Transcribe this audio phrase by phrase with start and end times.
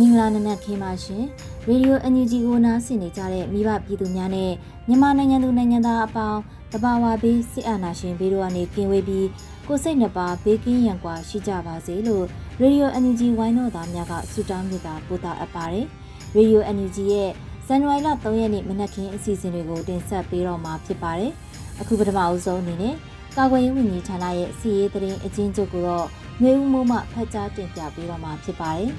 [0.00, 1.24] မင်္ဂလာနံနက်ခင်းပါရှင်
[1.68, 4.52] ရေဒီယို NUG ကိုနားဆင်နေကြတဲ့မိဘပြည်သူများနဲ့
[4.88, 6.40] မြန်မာနိုင်ငံသူနိုင်ငံသားအပေါင်း
[6.72, 9.28] တဘာဝဘေးစစ်အာဏာရှင်ဘေးတို့ကနေကင်းဝေးပြီး
[9.68, 12.24] ကိုစိတ်နှပါဘေးကင်းရန်ကွာရှိကြပါစေလို့
[12.60, 15.86] ရေဒီယို NUG ဝိုင်းတော်သားများကဆုတောင်းမြတ်တာပို့တာအပ်ပါတယ်
[16.34, 17.30] ရေဒီယို NUG ရဲ့
[17.66, 21.32] ဇန်နဝါရီလ3ရက်နေ့မနက်ခင်းအစီအစဉ်တွေကိုတင်ဆက်ပေးတော့မှာဖြစ်ပါတယ်
[21.80, 22.94] အခုပထမအဦးဆုံးအနေနဲ့
[23.36, 26.06] ကာကွယ်ရေးဝန်ကြီးဌာနရဲ့စီရေးသတင်းအချင်းချုပ်ကိုတော့
[26.42, 28.90] မျိုးဦးမိုးမှဖတ်ကြားတင်ပြပေးတော့မှာဖြစ်ပါတယ်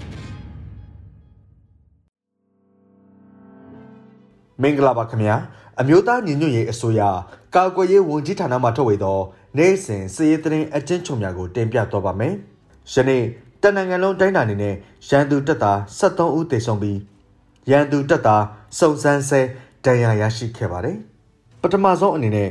[4.61, 5.35] မင်္ဂလာပါခင်ဗျာ
[5.79, 7.01] အမျိုးသားညီညွတ်ရေးအစိုးရ
[7.55, 9.19] ကာကွယ်ရေးဝန်ကြီးဌာနမှထုတ်ဝေသော
[9.57, 12.33] နိုင်စဉ်စည်ရေးသတင်းအကျဉ်းချုပ်များကိုတင်ပြတော့ပါမယ်။
[12.93, 13.23] ယနေ့
[13.61, 14.75] တနင်္ဂနွေလုံးတိုင်းတာနေနဲ့
[15.09, 16.99] ရန်သူတပ်သား73ဦးသေဆုံးပြီး
[17.71, 18.43] ရန်သူတပ်သား
[18.79, 19.41] စုံစမ်းဆဲ
[19.85, 20.97] ဒဏ်ရာရရှိခဲ့ပါတယ်။
[21.61, 22.49] ပထမဆုံးအနေနဲ့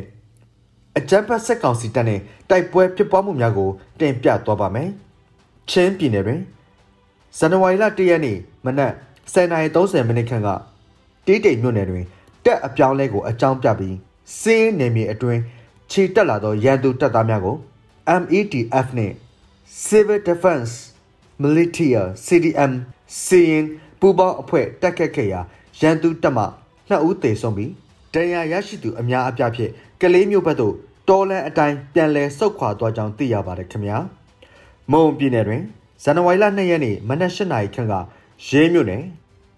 [0.98, 2.20] အကြမ်းဖက်စစ်ကောင်စီတပ်နဲ့
[2.51, 3.70] တိုက်ပွဲဖြစ်ပွားမှုများကို
[4.01, 4.89] တင်ပြသွားပါမယ်။
[5.70, 6.41] ချင်းပြည်နယ်တွင်
[7.39, 8.93] ဇန်နဝါရီလ1ရက်နေ့မနက်
[9.33, 10.51] 10:30မိနစ်ခန့်က
[11.27, 12.05] တေးတိမ်မြို့နယ်တွင်
[12.45, 13.97] တက်အပြောင်းလဲကိုအကြောင်းပြပြီး
[14.41, 15.41] စင်းနေမြေအတွင်း
[15.91, 17.57] ခြေတက်လာသောရန်သူတပ်သားများကို
[18.23, 19.14] MEDF နှင့်
[19.86, 20.73] Civil Defense
[21.42, 22.73] Militia CDM
[23.25, 23.65] စီရင်
[24.01, 25.41] ပူပေါင်းအဖွဲ့တက်ခတ်ခဲ့ရာ
[25.81, 26.45] ရန်သူတပ်မှ
[26.89, 27.70] နှစ်ဦးသေဆုံးပြီး
[28.15, 29.70] ဒဏ်ရာရရှိသူအများအပြားဖြင့်
[30.01, 30.75] ကလေးမျိုးဘက်သို့
[31.09, 33.98] တော်လန်အတိုင်းပြန်လည်ဆုတ်ခွာသွားကြောင်းသိရပါတယ်ခင်ဗျာ
[34.92, 35.63] မုံပြည်နယ်တွင်
[36.03, 37.95] ဇန်နဝါရီလ2ရက်နေ့မနက်၈နာရီခန့်က
[38.48, 39.03] ရေးမြို့နယ်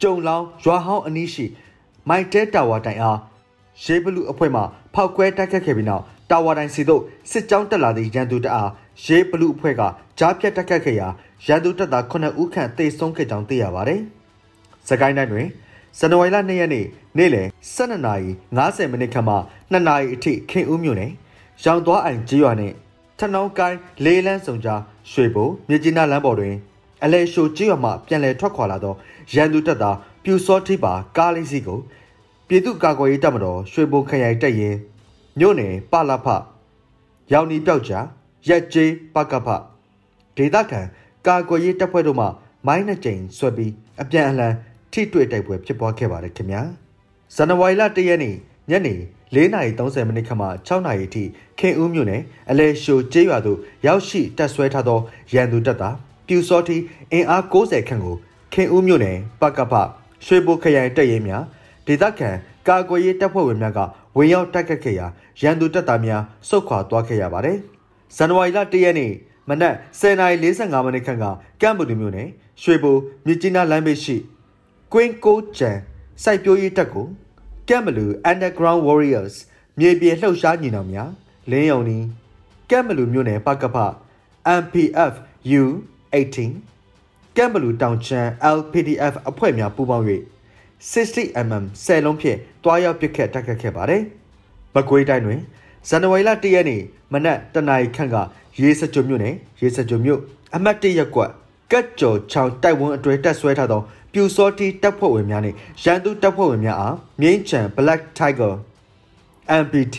[0.03, 1.47] ကျုံလောင်းရွာဟောင်းအနီးရှိ
[2.09, 3.19] မိုက်တဲတာဝါတိုင်အား
[3.84, 4.62] ရေဘလူအဖွဲ့မှ
[4.94, 8.70] ဖောက်ခွဲတိုက်ခတ်ခဲ့ပြီးနောက်တာဝါတိုင်စီတို့စစ်ကြောင်းတက်လာသည့်ရန်သူတအား
[9.04, 9.82] ရေဘလူအဖွဲ့က
[10.19, 11.09] ကြားဖြတ်တိုက်ခတ်ခဲ့ရာ
[11.47, 14.00] ရန်သူတပ်သား9ဦးခန့်သေဆုံးခဲ့ကြောင်းသိရပါတယ်။
[14.88, 15.48] စကိုင်းတိုင်းတွင်
[15.98, 16.86] ဇန်နဝါရီလ2ရက်နေ့
[17.19, 19.34] နေ့လယ်12:50မိနစ်ခန့်မှ
[19.72, 21.12] 2နာရီအထိခင်ဦးမြို့နယ်
[21.65, 22.75] ရောင်သွားအိုင်ကြီးရွာနှင့်
[23.19, 24.80] ထနောင်းကိုင်းလေးလန်းစုံကြား
[25.10, 26.54] ရွှေဘိုမြကြီးနားလမ်းပေါ်တွင်
[27.04, 28.94] အလဲရှိုကြီးရွာမှပြန်လည်ထွက်ခွာလာသော
[29.34, 31.78] ရန်သူတပ်သားပြူစောထိပါကားလေးစီးကို
[32.48, 34.78] ပြည်သူ့ကာကွယ်ရေးတပ်မတော်ရွှေဘုံခရိုင်တပ်ရင်း
[35.38, 36.26] မြို့နယ်ပလဖ
[37.32, 38.04] ရောင်နီပြောက်ကြား
[38.48, 39.48] ရက်ကျေးပကဖ
[40.36, 40.81] ဒေသခံ
[41.26, 42.26] ကာကွယ်ရေးတပ်ဖွဲ့တို့မှ
[42.66, 43.72] မိုင်းနှစ်ကြိမ်ဆွဲပြီး
[44.03, 44.54] အပြန်အလှန်
[44.92, 46.62] ထိတွေ့တိုက်ပွဲဖြစ်ပွားခဲ့ပါတယ်ခင်ဗျာ
[47.34, 48.34] ဇန်နဝါရီလ1ရက်နေ့
[48.70, 48.94] ညနေ
[49.34, 51.25] 4:30မိနစ်ခန့်မှ6:00နာရီအထိ
[51.59, 54.98] ခင်ဦးမြို့နယ်အလဲရှိုကျေးရွာသို့ရောက်ရှိတပ်ဆွဲထားသော
[55.34, 55.94] ရန်သူတပ်သား
[56.28, 56.77] ပြူစောတီ
[57.12, 58.16] အင်အား90ခန့်ကို
[58.53, 59.72] ခင်ဦးမြို့နယ်ပကဖ
[60.25, 61.44] ရွှေဘိုခရိုင်တပ်ရင်းများ
[61.87, 62.31] ဒေသခံ
[62.69, 63.78] ကာကွယ်ရေးတပ်ဖွဲ့ဝင်များက
[64.16, 65.06] ဝင်ရောက်တိုက်ခတ်ခဲ့ရာ
[65.41, 67.59] ရန်သူတပ်သားများစုခွာသွားခဲ့ရပါတယ်။
[68.16, 69.12] ဇန်နဝါရီလ1ရက်နေ့
[69.49, 71.25] မနက်10:45မိနစ်ခန့်က
[71.62, 72.28] ကမ်ဘူလူမြို့နယ်
[72.62, 72.97] ရွှေဘို
[73.27, 74.16] မြစ်ကြီးနားလမ်းဘေးရှိ
[74.93, 75.78] ကွင်းကိုကျန်
[76.22, 77.06] စိုက်ပျိုးရေးတပ်ကို
[77.69, 79.34] ကမ်ဘလူ Underground Warriors
[79.78, 81.10] မြေပြင်လှုပ်ရှားညီနောင်များ
[81.50, 81.99] လင်းယုံနီ
[82.71, 83.77] ကမ်ဘလူမြို့နယ်ပကဖ
[84.60, 85.15] MPF
[86.13, 86.39] U18
[87.37, 90.07] ကမ်ဘလူတောင်ချမ်း LPDF အဖွဲ့များပူးပေါင်း၍
[90.93, 94.03] 60mm ဆယ်လုံးဖြင့်တွားရောက်ပစ်ခတ်တိုက်ခတ်ခဲ့ပါတယ်။
[94.75, 95.41] မကွေးတိုင်းတွင်
[95.89, 96.83] ဇန်နဝါရီလ1ရက်နေ့
[97.13, 98.17] မနက်တနာရီခန့်က
[98.61, 100.21] ရေစကြိုမြို့နယ်ရေစကြိုမြို့
[100.55, 101.31] အမှတ်1ရပ်ကွက်
[101.72, 103.81] ကတ်ကျော်ချောင်းတိုက်ဝန်းအတွဲတက်ဆွဲထားသော
[104.13, 108.53] ပြူစောတီတပ်ဖွဲ့ဝင်များနှင့်ရန်သူတပ်ဖွဲ့ဝင်များအားမြင်းချံ Black Tiger
[109.63, 109.97] MPT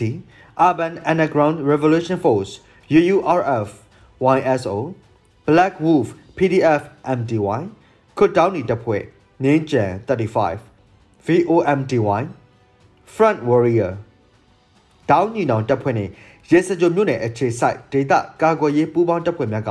[0.66, 2.52] Urban Underground Revolution Force
[3.00, 3.68] UURF
[4.36, 4.76] YSO
[5.48, 6.82] Black Wolf PDF
[7.18, 7.60] MDY
[8.16, 9.02] ခွတ်တောင်းနီတပ်ဖွဲ့
[9.44, 12.22] နင်းကြံ35 VOMDY
[13.14, 13.92] Front Warrior
[15.10, 16.10] တောင်းညီနောင်တပ်ဖွဲ့နှင့်
[16.50, 19.70] ရဲစကြိုမြို့နယ်အခြေစိုက်ဒေသကာကွယ်ရေးပူးပေါင်းတပ်ဖွဲ့များက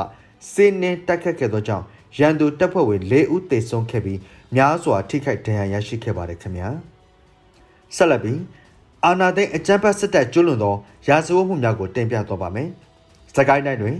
[0.53, 1.85] စင်းနှင်းတိုက်ခတ်ခဲ့သောကြောင့်
[2.19, 4.19] ရန်သူတပ်ဖွဲ့ဝင်၄ဦးသေဆုံးခဲ့ပြီး
[4.55, 6.69] များစွာထိခိုက်ဒဏ်ရာရရှိခဲ့ပါတယ်ခင်ဗျာ
[7.95, 8.39] ဆက်လက်ပြီး
[9.05, 10.75] အာနာသိန်းအကြမ်းဖက်စစ်တပ်ကျွလွန်သော
[11.07, 12.69] ရာဇဝတ်မှုများကိုတင်ပြသွားပါမယ်
[13.35, 13.95] စကိုင်းတိုင်းတွင်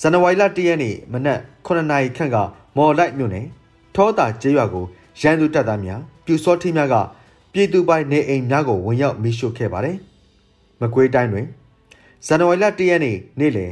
[0.00, 2.36] ဇန်နဝါရီလ၁ရက်နေ့မနက်9နာရီခန့်က
[2.76, 3.46] မော်လိုက်မြို့နယ်
[3.94, 4.84] ထောတာကျေးရွာကို
[5.20, 6.94] ရန်သူတပ်သားများပြူစောထီးများက
[7.52, 9.96] ပြည်သူပိုင်နေအိမ်များကိုဝင်ရောက်မိရှုခဲ့ပါတယ်။
[10.80, 11.46] မကွေးတိုင်းတွင်
[12.26, 13.70] ဇန်နဝါရီလ၁ရက်နေ့နေ့လယ်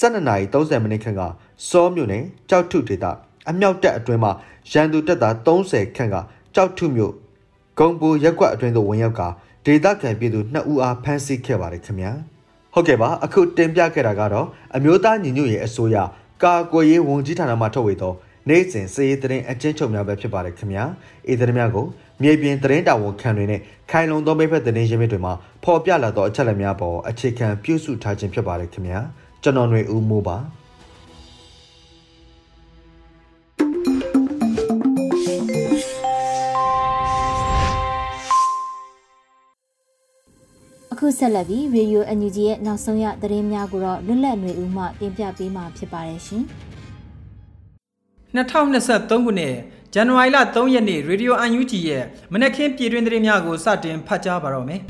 [0.00, 1.22] 12:30မိနစ်ခန့်က
[1.68, 3.04] စောမြို့နယ်ကြောက်ထုဒေသ
[3.48, 4.32] အမြောက်တပ်အတွင်းမှာ
[4.72, 6.16] ရန်သူတပ်သား30ခန့်က
[6.54, 7.12] ကြောက်ထုမြို့
[7.78, 9.22] ဂုံပူရက်ကွက်အတွင်းသို့ဝင်ရောက်က
[9.66, 12.12] ဒေသခံပြည်သူ2ဦးအားဖမ်းဆီးခဲ့ပါတယ်ခင်ဗျာ
[12.74, 14.46] ဟုတ်ကဲ့ပါအခုတင်ပြခဲ့တာကတော့
[14.76, 15.96] အမျိုးသားညီညွတ်ရေးအစိုးရ
[16.42, 18.12] ကာကွယ်ရေးဝန်ကြီးဌာနမှထုတ်ဝေသော
[18.48, 20.84] နေ့စဉ်စည်ရေးသတင်းအကျဉ်းချုပ်များပဲဖြစ်ပါတယ်ခင်ဗျာ
[21.32, 21.86] ဤသတင်းများကို
[22.22, 25.32] မြေပြင်သတင်းတာဝန်ခံတွေနဲ့ခိုင်လုံသောမိဖက်သတင်းရင်းမြစ်တွေမှာ
[25.64, 29.00] ဖော်ပြလာသောအချက်အလက်များပေါ်အခြေခံပြုစုထားခြင်းဖြစ်ပါတယ်ခင်ဗျာ
[29.42, 30.36] ကျွန်တော်ຫນွေဦးမိုးပါ
[41.02, 46.42] အခုဆက်လက်ပြီး Radio NUG ရဲ့နောက်ဆုံးရသတင်းများကိုတော့လွတ်လပ်နေဦးမှတင်ပြပေးမှာဖြစ်ပါတယ်ရှင်။
[48.36, 49.54] 2023ခုနှစ်
[49.94, 54.80] ဇန်နဝါရီလ3ရက်နေ့ Radio UNG ရဲ့မနက်ခင်းပြည်တွင်သတင်းများကိုစတင်ဖတ်ကြားပါတော့မယ်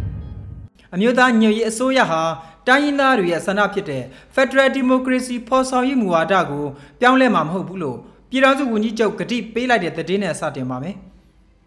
[0.94, 2.22] ။အမျိုးသားညွတ်ရေးအစိုးရဟာ
[2.66, 4.02] တိုင်းရင်းသားတွေရဲ့ဆန္ဒဖြစ်တဲ့
[4.34, 6.64] Federal Democracy ဖော်ဆောင်ရေးမူဝါဒကို
[7.00, 7.98] ပြောင်းလဲမှာမဟုတ်ဘူးလို့
[8.30, 10.96] ပြည်ထောင်စုဝန်ကြီးချုပ်ကတိပေးလိုက်တဲ့သတင်းနဲ့စတင်ပါမယ်။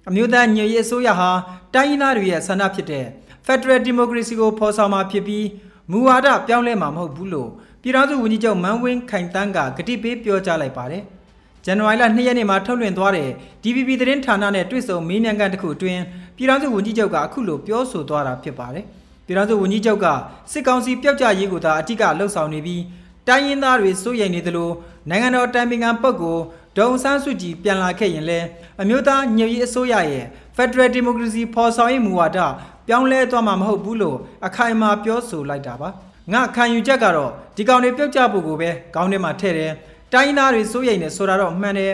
[0.10, 1.30] အမျိုးသားညွတ်ရေးအစိုးရဟာ
[1.74, 3.06] တိုင်းရင်းသားတွေရဲ့ဆန္ဒဖြစ်တဲ့
[3.45, 5.48] Federal Democracy ကိုဖော်ဆောင်မှာဖြစ်ပြီး
[5.92, 7.50] မူဝါဒပြောင်းလဲမှာမဟုတ်ဘူးလို့
[7.81, 11.04] ပြည်ထောင်စုဝန်ကြီးချုပ်မန်းဝင်းခိုင်တန်းကကတိပေးပြောကြားလိုက်ပါတယ်။
[11.66, 13.30] ဇန်နဝါရီလ2ရက်နေ့မှာထုတ်လွှင့်သွားတဲ့
[13.63, 16.01] DPP သတင်းဌာနနဲ့တွေ့ဆုံမေးမြန်းခန်းတစ်ခုအတွင်း
[16.38, 18.86] ပြည်ထောင်စုဝန်ကြီးချုပ်ကအခုလိုပြောဆိုသွားတာဖြစ်ပါတယ်။
[19.25, 20.06] ပြည်ထောင်စုဝန်ကြီးချုပ်က
[20.51, 22.81] စစ်ကောင်စီပျောက်ကြားရေးကိုသာအတိကလှုပ်ဆောင်နေပြီး
[23.28, 24.72] တိုင်းရင်းသားတွေစိုးရိမ်နေသလို
[25.10, 26.44] နိုင်ငံတော်တိုင်ပင်ခံပုဂ္ဂိုလ်
[26.78, 28.48] ဒေါန်ဆန်းစုကြည်ပြန်လာခဲ့ရင်လည်း
[28.81, 30.25] အမျိုးသားညွတ်ရေးအစိုးရရဲ့
[30.56, 32.39] Federal Democracy ဖော်ဆောင်ရေးမူဝါဒ
[32.88, 35.90] ပြောင်းလဲသွားမှာမဟုတ်ဘူးလို့အခိုင်အမာပြောဆိုလိုက်တာပါ
[36.34, 39.72] ငါခံယူချက်ကတော့ဒီကောင်တွေပြုတ်ကြဖို့ကိုပဲခေါင်းထဲမှာထည့်တယ်
[40.14, 41.94] တိုင်းသားတွေစိုးရိမ်နေဆိုတာတော့မှန်တယ်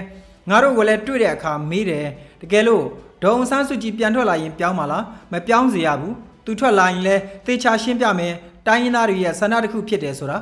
[0.50, 2.08] ငါတို့ကလည်းတွေ့တဲ့အခါမေးတယ်
[2.42, 2.86] တကယ်လို့
[3.24, 6.16] ဒေါန်ဆန်းစုကြည်ပြန်ထွက်လာရင်ပြောင်းပါလားမပြောင်းစေရဘူး
[6.46, 8.34] သူထွက်လာရင်လည်းသေချာရှင်းပြမယ်
[8.68, 10.38] တိုင်းရင်းသားတွေရဲ့ဆန္ဒတစ်ခုဖြစ်တယ်ဆိုတာ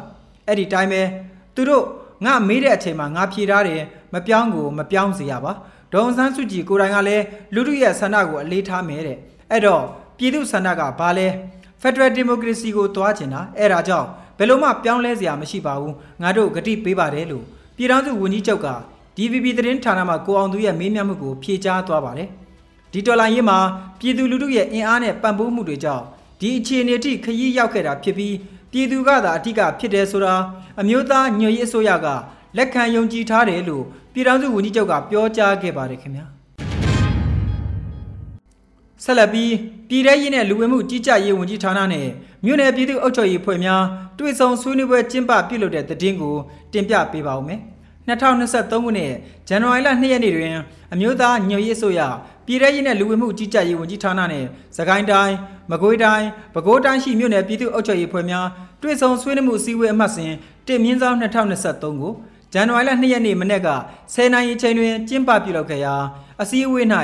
[0.47, 1.01] အဲ့ဒီတိုင်းပဲ
[1.55, 1.83] သူတို့
[2.25, 3.81] ငါမေးတဲ့အချိန်မှာငါဖြေထားတယ်
[4.13, 5.51] မပြောင်းကိုမပြောင်းစေရပါ
[5.93, 7.23] ဒေါန်ဆန်းစုကြည်ကိုယ်တိုင်ကလည်း
[7.53, 9.17] လူတို့ရဲ့ဆန္ဒကိုအလေးထားမယ်တဲ့
[9.51, 9.83] အဲ့တော့
[10.17, 11.27] ပြည်သူဆန္ဒကဘာလဲ
[11.81, 17.43] Federal Democracy ကိုတွားချင်တာအဲ့ဒါကြောင့်ဘယ်လိုမှပြောင်းလဲစရာမရှိပါဘူးငါတို့ဂတိပေးပါတယ်လို့
[17.77, 18.69] ပြည်ထောင်စုဝန်ကြီးချုပ်က
[19.17, 22.29] DVB သတင်းဌာနမှာကိုအောင်သူရဲ့မေးမြန်းမှုကိုဖြေကြားသွားပါတယ်
[22.93, 23.57] ဒီတော်လိုင်းရေးမှာ
[23.99, 26.03] ပြည်သူလူထုရဲ့အင်အားနဲ့ပံ့ပိုးမှုတွေကြောင့်
[26.39, 28.35] ဒီအခြေအနေထိခရီးရောက်ခဲ့တာဖြစ်ပြီး
[28.71, 30.35] ပြည်သူကသာအထက်ကဖြစ်တယ်ဆိုတာ
[30.81, 32.07] အမျိုးသားညွှန်ရေးအစိုးရက
[32.57, 36.36] လက်ခံယုံကြည်ထားတယ်လို့ပြည်ထောင်စုဝန်ကြီးချုပ်ကပြောကြားခဲ့ပါတယ်ခင်ဗျာ
[39.03, 39.53] ဆက်လက်ပြီး
[39.89, 42.07] ပြည်ထရေးနဲ့လူဝင်မှုကြီးကြပ်ရေးဝန်ကြီးဌာနနဲ့
[42.45, 43.83] မြို့နယ်ပြည်သူ့အုပ်ချုပ်ရေးဖွဲ့များ
[44.19, 46.35] တွေ့ဆုံဆွေးနွေးပွဲကျင်းပပြုလုပ်တဲ့သတင်းကို
[46.73, 47.61] တင်ပြပေးပါဦးမယ်။
[48.07, 49.11] 2023ခုနှစ်
[49.47, 50.53] ဇန်နဝါရီလ2ရက်နေ့တွင်
[50.93, 52.01] အမျိုးသားညွှန်ရေးဆိုရ
[52.45, 54.45] ပြည်ထရေးနဲ့လူဝင်မှုကြီးကြပ်ရေးဝန်ကြီးဌာနနဲ့
[54.77, 55.35] စကိုင်းတိုင်း
[55.71, 58.47] မကွေးတိုင်းပဲခူးတိုင်းရှိမြို့နယ်ပြည်သူ့အုပ်ချုပ်ရေးဖွဲ့များ
[58.81, 60.33] တွေ့ဆုံဆွေးနွေးမှုအစည်းအဝေးအမှတ်စဉ်
[60.67, 62.13] တင်မြင့်ဆောင်2023ကို
[62.53, 63.69] ဇန်နဝါရီလ2ရက်နေ့မနေ့က
[64.13, 65.95] 10နိုင်အချိန်တွင်ကျင်းပပြုလုပ်ခဲ့ရာ
[66.41, 66.87] အစည်းအဝေး၌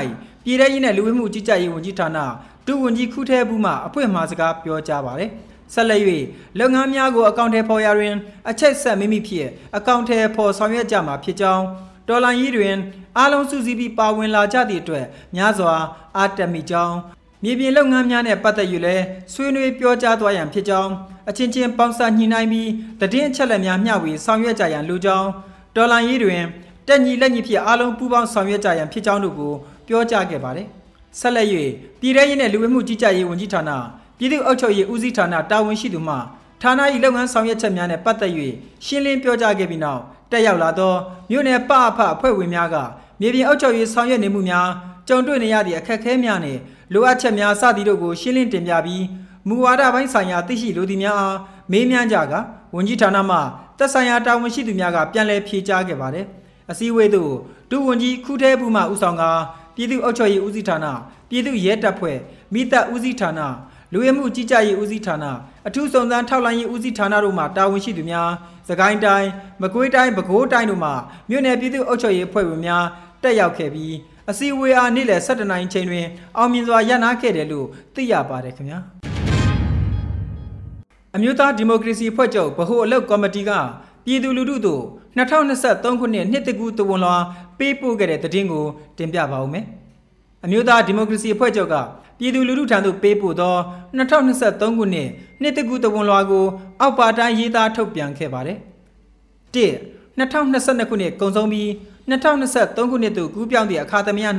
[0.44, 2.18] ပြည်ထရေးနဲ့လူဝင်မှုကြီးကြပ်ရေးဝန်ကြီးဌာန
[2.66, 5.30] ဒုဝန်ကြီးခုထဲဘူးမှအဖွင့်မှာစကားပြောကြားပါတယ်
[5.74, 6.02] ဆက်လက်၍
[6.58, 8.14] လုပ်ငန်းများကိုအကောင့်ထဲပေါ်ရတွင်
[8.50, 11.64] အချက်ဆက်မိမိဖြစ်အကောင့်ထဲပေါ်ဆောင်ရွက်ကြမှာဖြစ်ကြောင်း
[12.08, 12.74] တော်လိုင်းကြီးတွင်
[13.18, 15.74] အားလုံးစုစည်းပြီးပါဝင်လာကြသည့်အတွက်များစွာ
[16.16, 16.96] အားတက်မိကြောင်း
[17.42, 20.92] မြေပြင်လုပ်ငန်းများနဲ့ပတ်သက်၍လည်းဆွေးနွေးပြောကြားသွားရန်ဖြစ်ကြောင်း
[21.28, 22.70] အချင်းချင်းပေါင်းစပ်ညှိနှိုင်းပြီး
[23.12, 25.28] တည်င်းအချက်လက်များမျှဝေဆောင်ရွက်ကြရန်လိုကြောင်း
[25.76, 26.42] တော်လိုင်းကြီးတွင်
[26.88, 29.54] တက်ညီလက်ညီဖြစ်အားလုံးပူးပေါင်းဆောင်ရွက်ကြရန်ဖြစ်ကြောင်းတို့ကို
[29.86, 30.66] ပြောကြားခဲ့ပါတယ်။
[31.20, 31.48] ဆက်လက်၍
[32.00, 33.70] ပြည်ထရေးနဲ့လူဝင်မှုကြီးကြပ်ရေးဝန်ကြီးဌာန
[34.18, 36.14] ပြည်သူ့အုပ်ချုပ်ရေးဦးစီးဌာနတာဝန်ရှိသူမှ
[36.62, 38.32] ဌာန၏လုပ်ငန်းဆောင်ရွက်ချက်များနဲ့ပတ်သက်၍
[38.84, 40.00] ရှင်းလင်းပြောကြားခဲ့ပြီးနောက်
[40.30, 40.94] တက်ရောက်လာသော
[41.30, 42.76] မြို့နယ်ပအဖအဖွဲ့ဝင်များက
[43.20, 44.68] မြေပြင်အုပ်ချုပ်ရေးဆောင်ရွက်နေမှုများ
[45.08, 46.58] ကြုံတွေ့နေရသည့်အခက်အခဲများနဲ့
[46.92, 49.04] လိုအပ်ချက်များစသည်တို့ကိုရှင်းလင်းတင်ပြပြီး
[49.48, 51.36] မူဝါဒပိုင်းဆိုင်ရာသိရှိလိုသည့်များအား
[51.72, 52.34] မေးမြန်းကြက
[52.74, 53.38] ဝန်ကြီးဌာနမှ
[53.78, 56.26] သက်ဆိုင်ရာတာဝန်ရှိသူများကပြန်လည်ဖြေကြားခဲ့ပါတယ်။
[56.70, 57.32] အစည်းအဝေးသို့
[57.70, 59.24] ဒုဝန်ကြီးခုထဲဘူးမှဦးဆောင်က
[59.74, 60.86] ပြည်သူ့အုပ်ချုပ်ရေးဦးစီးဌာန
[61.28, 62.18] ပြည်သူ့ရဲတပ်ဖွဲ့
[62.52, 63.40] မိသက်ဦးစီးဌာန
[63.92, 65.24] လူရမှုကြီးကြပ်ရေးဦးစီးဌာန
[65.66, 68.30] အထူးစုံစမ်းထောက်လှမ်းရေးဦးစီးဌာနတို့မှတာဝန်ရှိသူများ
[68.68, 69.28] စကိုင်းတိုင်း
[69.62, 70.90] မကွေးတိုင်းပဲခူးတိုင်းတို့မှ
[71.28, 72.84] မြို့နယ်ပြည်သူ့အုပ်ချုပ်ရေးအဖွဲ့ဝင်များ
[73.22, 73.94] တက်ရောက်ခဲ့ပြီး
[74.30, 78.78] အစည်းအဝေးအားနေ့လယ်7:00နာရီချိန်တွင် အောင်မြင်စွာရပ်နားခဲ့တယ်လို့သိရပါတယ်ခင်ဗျာ
[81.16, 83.50] အမျိုးသားဒီမိုကရေစီဖွဲ့ချုပ်ဗဟိုအလုပ်ကော်မတီက
[84.06, 84.82] ပြည်သူလူထုတို့
[85.16, 87.16] 2023ခုနှစ်နှစ်တကူတဝန်လွာ
[87.58, 88.64] ပေးပို့ခဲ့တဲ့သတင်းကို
[88.98, 89.64] တင်ပြပါဦးမယ်။
[90.44, 91.74] အမျိုးသားဒီမိုကရေစီအဖွဲ့ချုပ်က
[92.18, 93.54] ပြည်သူလူထုထံသို့ပေးပို့သော
[93.96, 95.08] 2023ခုနှစ်
[95.42, 96.46] နှစ်တကူတဝန်လွှာကို
[96.80, 98.58] အောက်ပါတိုင်းရေးသားထုတ်ပြန်ခဲ့ပါတယ်။
[99.54, 99.68] 1
[100.18, 101.68] 2022ခုနှစ်ကုန်ဆုံးပြီး
[102.10, 104.26] 2023ခုနှစ်သို့ကူးပြောင်းသည့်အခါသမယ၌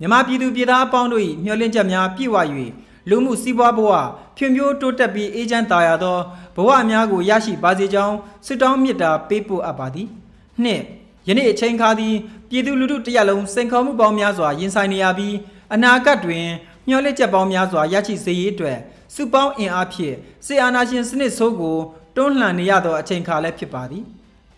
[0.00, 2.36] မြန်မာပြည်သူပြည်သားအပေါင်းတို့၏မျှော်လင့်ချက်များပြည့်ဝ၍
[3.10, 3.92] လူမှုစီးပွားဘဝ
[4.36, 6.18] ဖြွံ့ဖြိုးတိုးတက်ပြီးအေးချမ်းသာယာသော
[6.56, 10.08] ဘဝအများကိုရရှိပါစေကြောင်းဆုတောင်းမေတ္တာပေးပို့အပ်ပါသည်။
[10.62, 10.82] နှစ်
[11.28, 12.14] ယနေ့အချိန်ခါသည်
[12.48, 15.34] ပြည်သူလူထုတရက်လုံးစိန်ခေါ်မှုပေါင်းများစွာရင်ဆိုင်နေရပြီး
[15.74, 16.46] အနာဂတ်တွင်
[16.88, 18.78] မျှော်လင့်ချက်ပေါင်းများစွာရရှိစေရေးအတွက်
[19.14, 20.14] စုပေါင်းအင်အားဖြင့်
[20.46, 21.78] စေအာနာရှင်စနစ်ဆိုးကို
[22.16, 24.04] တွန်းလှန်နေရသောအချိန်ခါလည်းဖြစ်ပါသည်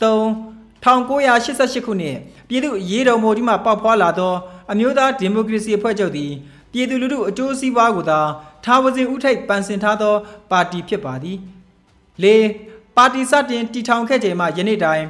[0.01, 0.05] ၃
[0.85, 2.17] 1988ခုနှစ်
[2.49, 4.35] ပြည်သူ့ရေးတော်မိုးကြီးမှပေါက်ဖွာလာသော
[4.73, 6.33] အမျိုးသားဒီမိုကရေစီအဖွဲ့ချုပ်သည်
[6.73, 8.21] ပြည်သူလူထုအကျိုးစီးပွားကိုသာ
[8.65, 10.15] ထားဝစဉ်ဥထိပ်ပန်ဆင်ထားသော
[10.51, 11.39] ပါတီဖြစ်ပါသည်
[12.23, 12.27] ၄
[12.97, 15.05] ပါတီစတင်တည်ထောင်ခဲ့ချိန်မှယနေ့တိုင်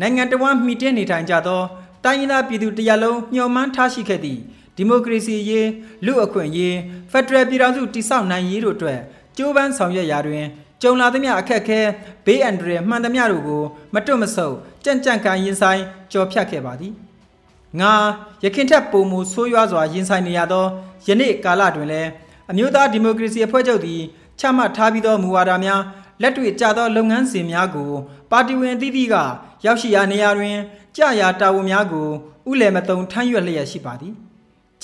[0.00, 1.62] နိုင်ငံတော်ဝန်မှီတင်းနေထိုင်ကြသော
[2.04, 4.40] တိုင်းရင်းသားပြည်သူတရလုံးမျှော်မှန်းထားရှိခဲ့သည့်
[4.76, 5.68] ဒီမိုကရေစီရေး
[6.04, 6.76] လူအခွင့်ရေး
[7.10, 9.00] ဖက်ဒရယ်ပြည်ထောင်စုတည်ဆောက်နိုင်ရေးတို့အတွက်
[9.36, 10.44] ကြိုးပမ်းဆောင်ရွက်ရာတွင်
[10.82, 11.80] ကြုံလာသမျှအခက်ခဲ
[12.24, 13.62] ဘေးအန္တရာယ်မှန်သမျှတို့ကို
[13.94, 16.92] မတွတ်မဆုပ်ကြံ့ကြံ့ခံရင်ဆိုင်ကြော်ဖြတ်ခဲ့ပါသည်
[17.80, 17.92] ငါ
[18.44, 20.66] ရခင်ထက်ပုံမူဆိုးရွားစွာရင်ဆိုင်နေရသော
[21.08, 22.10] ယနေ့ကာလတွင်လည်း
[22.50, 24.00] အမျိုးသားဒီမိုကရေစီအဖွဲ့ချုပ်သည်
[24.40, 25.82] ချမှတ်ထားပြီးသောမူဝါဒများ
[26.22, 27.90] လက်တွေ့ကျသောလုပ်ငန်းစဉ်များကို
[28.30, 29.14] ပါတီဝင်အသီးသီးက
[29.64, 30.56] ရောက်ရှိရာနေရာတွင်
[30.96, 32.08] ကြာရာတာဝန်များကို
[32.50, 34.14] ဥလည်မတုံထမ်းရွက်လျက်ရှိပါသည်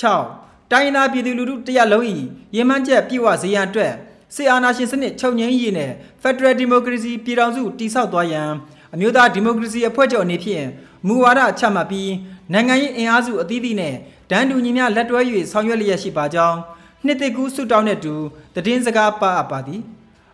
[0.00, 2.04] 6တိုင်းနာပြည်သူလူထုတရက်လုံး၏
[2.56, 3.92] ရင်မှန်းချက်ပြည့်ဝစေရန်အတွက်
[4.34, 5.90] ဆီအာနာရှင်စနစ်ချုပ်ငင်းရေးနဲ့
[6.22, 8.50] Federal Democracy ပြည်ထောင်စုတည်ဆောက်သွားရန်
[8.94, 10.66] အမျိုးသားဒီမိုကရေစီအဖွဲ့ချုပ်အနေဖြင့်
[11.06, 12.12] မူဝါဒချမှတ်ပြီး
[12.52, 13.94] နိုင်ငံရေးအင်အားစုအသီးသီးနဲ့
[14.30, 15.20] ဒန်းတူညီမျှလက်တွဲ၍
[15.52, 16.58] ဆောင်ရွက်လျက်ရှိပါကြောင်း
[17.06, 18.14] နှစ်သိကူးဆုတောင်းတဲ့တူ
[18.54, 19.80] တည်င်းစကားပါအပ်ပါသည်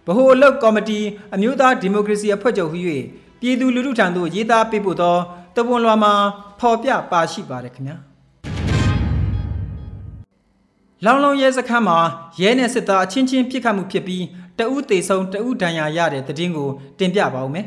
[0.07, 1.01] ဗဟိုအလုပ်ကော်မတီ
[1.35, 2.79] အမျိုးသားဒီမိုကရေစီအဖွဲ့ချုပ်ဟူ၍
[3.41, 5.17] ပြည်သူလူထုထံသို့ရေးသားပေးပို့သော
[5.57, 6.15] တပွန်လွှာမှာ
[6.61, 7.97] ဖော်ပြပါရှိပါတယ်ခင်ဗျာ
[11.05, 11.99] လောင်လုံးရဲစခန်းမှာ
[12.41, 14.25] ရဲနဲ့စစ်သားအချင်းချင်းပြစ်ခတ်မှုဖြစ်ပြီး
[14.59, 17.67] တအူးသေးဆုံးတအူးဒဏ်ရာရတဲ့တည်င်းကိုတင်ပြပါဦးမယ်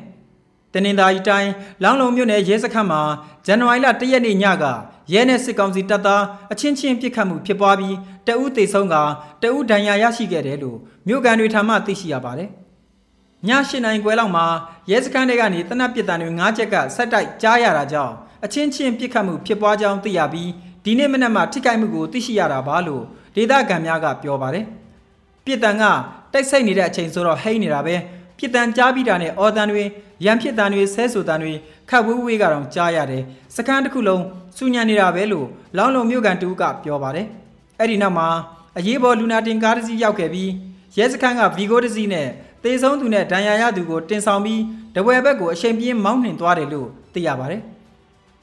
[0.73, 1.51] တနင်္သာရီတိုင်း
[1.83, 3.01] လောင်လုံမြို့နယ်ရဲစခန်းမှာ
[3.45, 4.65] ဇန်နဝါရီလ၁ရက်နေ့ညက
[5.13, 7.95] ရဲနဲ့စစ်ကောင်စီတပ်သားအချင်းချင်းပြစ်ခတ်မှုဖြစ်ပွားပြီး
[8.27, 8.95] တအူးသေဆုံးက
[9.41, 12.49] တအူးဒဏ်ရာရရှိခဲ့တယ်လို့မြို့ကန်တွေထံမှသိရှိရပါတယ်။
[13.47, 14.45] ည၈နိုင်ခွဲလောက်မှာ
[14.91, 18.13] ရဲစခန်းတွေကနေတနက်ပစ်တံတွေ၅ချက်ကဆက်တိုက်ကြားရတာကြောင့်
[18.45, 20.49] အချင်းချင်းပြစ်ခတ်မှုဖြစ်ပွားကြောင်းသိရပြီး
[20.85, 23.03] ဒီနေ့မနက်မှထိခိုက်မှုကိုသိရှိရတာပါလို့
[23.35, 24.65] ဒေသခံများကပြောပါတယ်။
[25.45, 25.83] ပြည်တန်က
[26.33, 27.95] တိုက်ဆိုင်နေတဲ့အချိန်ဆိုတော့ဟိန်းနေတာပဲ
[28.37, 29.83] ပြည်တန်ကြားပြီးတာနဲ့အော်တန်တွေ
[30.25, 31.53] ရန်ဖြစ်တန်တွေဆဲဆိုတန်တွေ
[31.89, 33.23] ခတ်ဝေးဝေးကတော့ကြားရတယ်။
[33.55, 34.23] စကန်းတစ်ခုလုံး
[34.57, 37.27] စူညံနေတာပဲလို့လောင်းလုံမြို့ကန်တူကပြောပါတယ်။
[37.79, 38.27] အဲ့ဒီနောက်မှာ
[38.77, 40.51] အရေးပေါ်လူနာတင်ကားတစ်စီးရောက်ခဲ့ပြီး
[40.97, 42.27] ရဲစခန်းကဗီဂိုတစ်စီးနဲ့
[42.63, 44.61] တေဆုံးသူနဲ့ဒဏ်ရာရသူကိုတင်ဆောင်ပြီး
[44.95, 47.61] တဝဲဘက်ကိုအချိန်ပြင်းမောင်းနှင်သွားတယ်လို့သိရပါတယ်။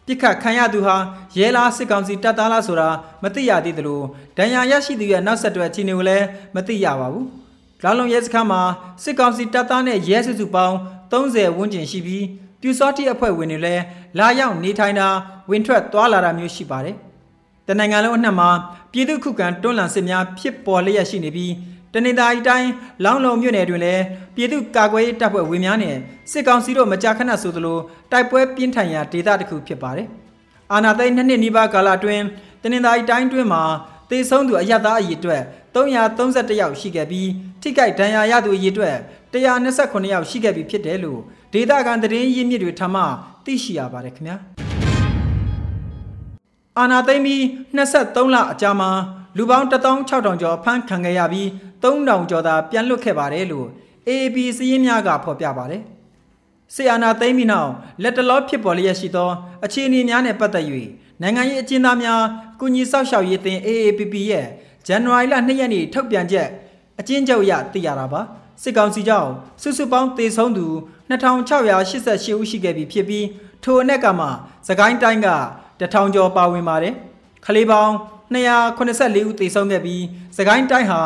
[0.07, 0.97] ပြစ်ခတ်ခံရသူဟာ
[1.37, 2.89] ရဲလားစစ်ကောင်စီတပ်သားလားဆိုတာ
[3.23, 4.01] မသိရသေးသလို
[4.39, 7.27] ဒဏ်ရာရရှိသူရဲ့နောက်ဆက်တွဲအခြေအနေကိုလည်းမသိရပါဘူး။
[7.85, 8.63] လောင်လုံရဲစခန်းမှာ
[9.03, 10.77] စစ်ကောင်စီတပ်သားနဲ့ရဲစုစုပေါင်း
[11.13, 12.27] 30ဝန်းကျင်ရှိပြီး
[12.61, 13.83] ပြူစောတိအဖွဲ့ဝင်တွေလည်း
[14.19, 15.09] လာရောက်နေထိုင်တာ
[15.51, 16.97] ဝင်ထွက်သွားလာတာမျိုးရှိပါတယ်။
[17.67, 18.51] တနင်္ဂနွေလုံးအနှံ့မှာ
[18.93, 21.53] ပြည်သူခုခံတွန်းလှန်စစ်များဖြစ်ပေါ်လျက်ရှိနေပြီး
[21.95, 22.71] တနင်္သာရီတိုင်း
[23.05, 24.03] လောင်းလုံမြို့နယ်တွင်လည်း
[24.35, 25.97] ပြည်သူ့ကာကွယ်ရေးတပ်ဖွဲ့ဝင်များနဲ့
[26.31, 27.79] စစ်ကောင်စီတို့မကြာခဏဆိုသလို
[28.13, 30.09] တိုက်ပွဲပြင်းထန်ရာဒေသတစ်ခုဖြစ်ပါတယ်။
[30.73, 32.25] အာနာသိန်းနှစ်နှစ်နီးပါးကာလအတွင်း
[32.63, 33.63] တနင်္သာရီတိုင်းတွင်မှာ
[34.11, 35.43] တေဆုံးသူအရသားအရေအတွက်
[35.75, 37.29] 331ယောက်ရှိခဲ့ပြီး
[37.63, 38.97] ထိခိုက်ဒဏ်ရာရသူအရေအတွက်
[39.33, 41.21] 129ယောက်ရှိခဲ့ပြီဖြစ်တယ်လို့
[41.53, 43.03] ဒေသခံသတင်းရင်းမြစ်တွေထမှ
[43.45, 44.37] သိရှိရပါတယ်ခင်ဗျာ။
[46.79, 47.43] အာနာသိန်းပြီး
[47.77, 48.91] 23လအကြာမှာ
[49.37, 51.49] လူပေါင်း16000ကျော်ဖမ်းခံခဲ့ရပြီး
[51.83, 53.69] 3000ကျော်သာပြန်လွတ်ခဲ့ပါတယ်လို့
[54.09, 55.83] AAP စည်းရင်းများကဖော်ပြပါတယ်။
[56.75, 57.71] ဆီအာနာသိမ်းပြီးနောက်
[58.03, 59.31] လက်တလောဖြစ်ပေါ်လျက်ရှိသော
[59.65, 60.67] အခြေအနေများနဲ့ပတ်သက်၍
[61.23, 62.21] နိုင်ငံရေးအကျဉ်းသားများ
[62.61, 64.47] ကုညီဆောက်ရှောက်ရေးအသင်း AAPP ရဲ့
[64.87, 66.49] ဇန်နဝါရီလ2ရက်နေ့ထုတ်ပြန်ချက်
[67.01, 68.21] အကျဉ်းချုပ်အရသိရတာပါ
[68.63, 69.31] စစ်ကောင်စီကြောင့်
[69.63, 70.67] စုစုပေါင်းတေဆုံးသူ
[71.11, 73.27] 2688ဦးရှိခဲ့ပြီဖြစ်ပြီး
[73.65, 74.27] ထိုအနက်ကမှ
[74.69, 75.29] စကိုင်းတိုင်းက
[75.81, 76.95] 1000ကျော်ပါဝင်ပါတယ်
[77.47, 77.95] ခလေးပေါင်း
[78.35, 80.03] 284ဦးသေဆုံးခဲ့ပြီး
[80.37, 81.01] စကိုင်းတိုင်းဟာ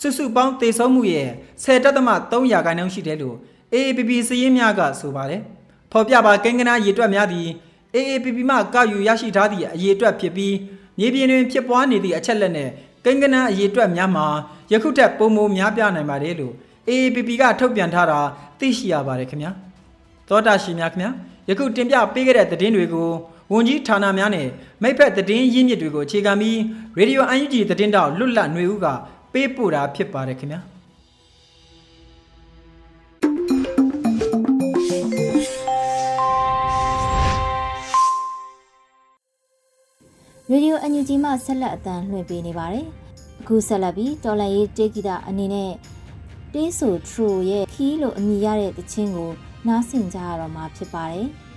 [0.00, 1.28] စုစုပေါင်းသေဆုံးမှုရဲ့
[1.62, 3.36] 10တက်သမ300ရာခိုင်နှုန်းရှိတယ်လို့
[3.74, 5.42] AAPP စည်ရင်းများကဆိုပါတယ်။
[5.92, 7.48] ဖော်ပြပါကိန်းဂဏရေတွက်များသည်
[7.94, 10.54] AAPP မှကောက်ယူရရှိထားသည့်အရေတွက်ဖြစ်ပြီး
[10.98, 12.70] မြေပြင်တွင်ဖြစ်ပွားနေသည့်အချက်လက်နဲ့
[13.04, 14.26] ကိန်းဂဏအရေတွက်များမှာ
[14.72, 16.54] ယခုထက်ပိုမိုများပြားနိုင်ပါတယ်လို့
[16.88, 18.20] AAPP ကထုတ်ပြန်ထားတာ
[18.58, 19.52] သိရှိရပါတယ်ခင်ဗျာ။
[20.28, 21.10] သောတာရှင်များခင်ဗျာ
[21.48, 23.08] ယခုတင်ပြပေးခဲ့တဲ့သတင်းတွေကို
[23.52, 24.48] ဝန်ကြီးဌာနများနဲ့
[24.82, 26.58] မိဖက်သတင်းရင်းမြစ်တွေကိုအခြေခံပြီး
[26.98, 28.86] ရေဒီယို UNG သတင်းတောက်လွတ်လပ်ຫນွေဦးက
[29.32, 30.60] ပေးပို့တာဖြစ်ပါတယ်ခင်ဗျာ
[40.52, 42.86] ရေဒီယိုအန်ယူဂျီမှဆက်လက်အသံလွှင့်ပေးနေပါတယ်။
[43.40, 45.72] အခုအခုဆက်လက်ပြီးတော်လန်ရေးတေးဂီတာအနေနဲ့
[46.54, 49.30] တေးဆိုထရိုရဲ့ခီးလို့အမည်ရတဲ့တခြင်းကို
[49.66, 51.26] နားဆင်ကြရတော့မှာဖြစ်ပါတယ်။။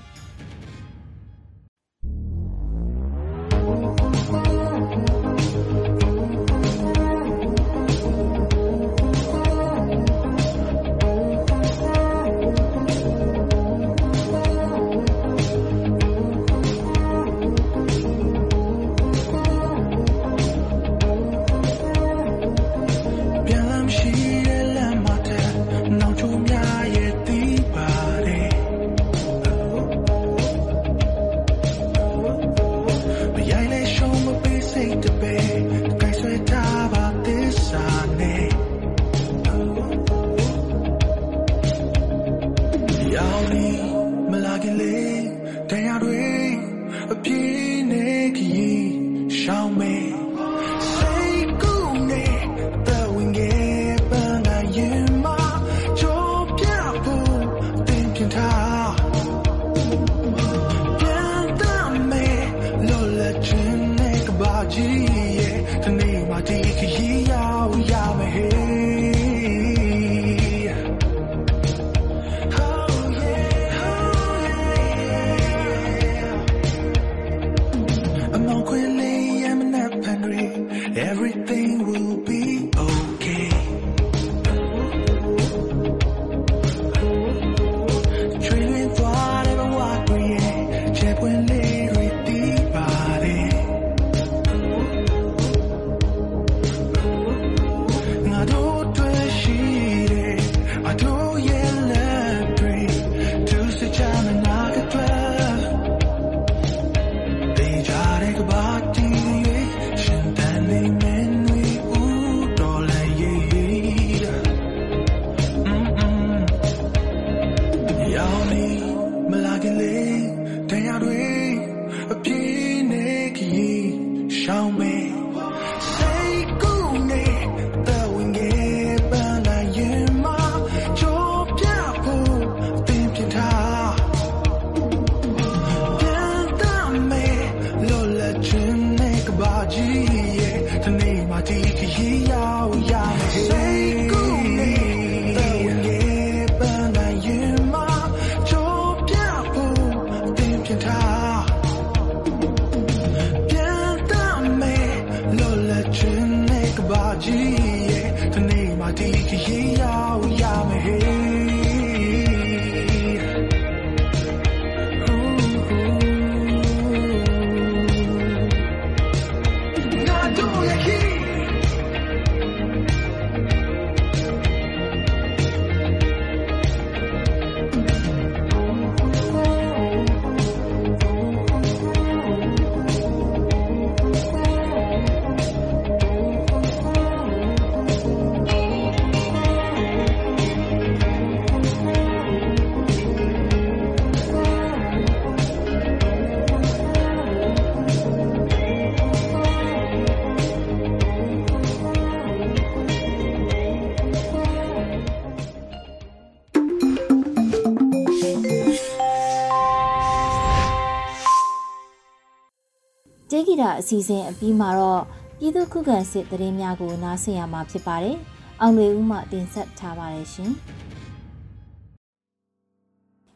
[213.79, 215.01] အစီအစဉ်အပြီးမှာတော့
[215.39, 218.17] ပြည်သူ့ခုခံစစ်တရင်များကိုနားဆင်ရမှာဖြစ်ပါတယ်။
[218.61, 220.51] အောင်တွေဦးမှတင်ဆက်ထားပါတယ်ရှင်။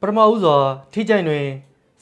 [0.02, 0.58] ပထမဦးစွာ
[0.94, 1.46] ထိကြိုင်တွင်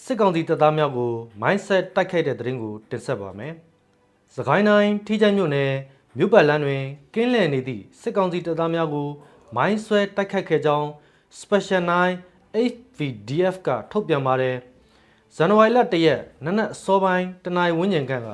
[0.04, 3.54] စစ်ကောင်စီတပ်သားများကို mindset တိုက်ခိုက်တဲ့တရင်ကိုတင်ဆက်ပါမယ်။
[4.36, 5.72] စကိုင်းတိုင်းထိကြိုင်မြို့နယ်
[6.18, 9.10] မြို့ပတ်လန်းတွင်ကင်းလည်နေသည့်စစ်ကောင်စီတပ်သားများကို
[9.56, 10.88] မိုင်းဆွဲတိုက်ခိုက်ခဲ့ကြောင်း
[11.40, 11.84] Special
[12.24, 14.56] 9 HVDF ကထုတ်ပြန်ပါတယ်။
[15.38, 18.30] ဇန်နဝါရီလ၁ရက်နနက်အစောပိုင်းတနင်္လာဝန်းကျင်ခန့်က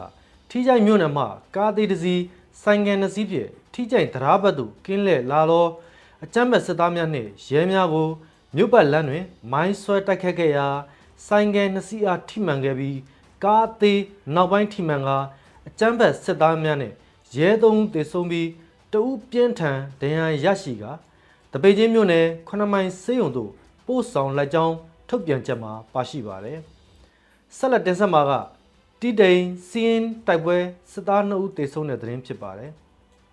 [0.49, 2.21] ထီးကြိုင်မြို့နယ်မှာကားသေးတစ်စီး
[2.61, 5.67] ဆိုင်ငယ်နှစ်စီးဖြင့်ထီးကြိုင်တရားဘတ်သို့ကင်းလှည့်လာသော
[6.23, 8.07] အကြမ်းဖက်စစ်သားများနှင့်ရဲများကို
[8.55, 10.67] မြို့ပတ်လမ်းတွင်မိုင်းဆွဲတိုက်ခတ်ခဲ့ရာ
[11.27, 12.99] ဆိုင်ငယ်နှစ်စီးအားထိမှန်ခဲ့ပြီး
[13.43, 14.01] ကားသေး
[14.35, 15.09] နောက်ပိုင်းထိမှန်က
[15.67, 16.95] အကြမ်းဖက်စစ်သားများနှင့်
[17.35, 18.49] ရဲသုံးဦးသေဆုံးပြီး
[18.93, 20.85] တဦးပြင်းထန်ဒဏ်ရာရရှိက
[21.53, 23.51] တပေချင်းမြို့နယ်9မိုင်စေးရုံသို့
[23.85, 24.75] ပို့ဆောင်လိုက်ကြောင်း
[25.09, 26.61] ထုတ်ပြန်ချက်မှာပါရှိပါတယ်။
[27.57, 28.31] ဆက်လက်တင်ဆက်မှာက
[28.99, 30.57] တီတိန်စီရင်တိုက်ပွဲ
[30.91, 32.71] စစ်သား2ဦးတေဆုံးတဲ့သတင်းဖြစ်ပါတယ်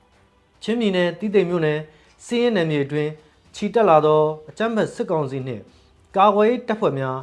[0.63, 1.79] ။ချင်းပြည်နယ်တီတိန်မြို့နယ်
[2.25, 3.11] စီရင်နယ်မြေအတွင်း
[3.55, 5.63] ခြိတက်လာသောအကြမ်းဖက်စစ်ကောင်စီနှင့်
[6.17, 7.19] ကာကွယ်တပ်ဖွဲ့များ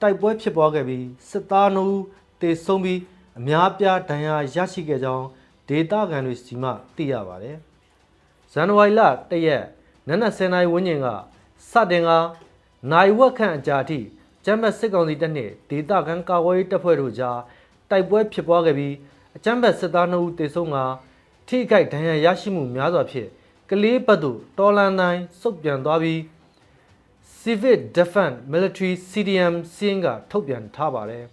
[0.00, 2.02] တိုက်ပွဲဖြစ်ပွားခဲ့ပြီးစစ်သား2ဦး
[2.40, 3.00] တေဆုံးပြီး
[3.38, 5.26] အများပြားဒဏ်ရာရရှိခဲ့ကြောင်း
[5.68, 7.56] ဒေတာခံတွေစီမှသိရပါတယ်။
[8.52, 9.64] ဇန်နဝါရီလ၁ရက်
[10.08, 11.08] နနက်10:00နာရီဝန်းကျင်က
[11.70, 12.10] စတင်က
[12.90, 14.00] နိုင်ဝက်ခန့်အကြာအထိ
[14.44, 17.38] ကျမ်းပတ်စစ်ကောင်စီတပ်နှင့်ဒေတာခံကာကွယ်ရေးတပ်ဖွဲ့တို့ကြား
[17.90, 18.94] တိုက်ပွဲဖြစ်ပွားခဲ့ပြီး
[19.36, 20.76] အကျမ်းပတ်စစ်သား2ဦးသေဆုံးက
[21.48, 23.28] ထိခိုက်ဒဏ်ရာရရှိမှုများစွာဖြင့်
[23.70, 26.18] ကလေးဘက်သို့တော်လန်တိုင်းစုပ်ပြန်သွားပြီး
[27.40, 31.24] Civic Defense Military CDM စီးရင်ကထုတ်ပြန်ထားပါတယ်